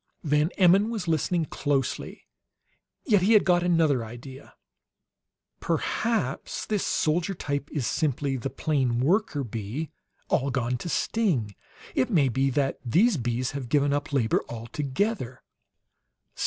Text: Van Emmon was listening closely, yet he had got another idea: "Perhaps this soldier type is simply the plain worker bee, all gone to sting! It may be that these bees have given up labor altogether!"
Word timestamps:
Van 0.23 0.49
Emmon 0.57 0.89
was 0.89 1.07
listening 1.07 1.45
closely, 1.45 2.25
yet 3.05 3.21
he 3.21 3.33
had 3.33 3.43
got 3.45 3.61
another 3.61 4.03
idea: 4.03 4.55
"Perhaps 5.59 6.65
this 6.65 6.83
soldier 6.83 7.35
type 7.35 7.69
is 7.71 7.85
simply 7.85 8.35
the 8.35 8.49
plain 8.49 8.99
worker 8.99 9.43
bee, 9.43 9.91
all 10.27 10.49
gone 10.49 10.75
to 10.79 10.89
sting! 10.89 11.55
It 11.93 12.09
may 12.09 12.29
be 12.29 12.49
that 12.49 12.79
these 12.83 13.15
bees 13.17 13.51
have 13.51 13.69
given 13.69 13.93
up 13.93 14.11
labor 14.11 14.43
altogether!" 14.49 15.43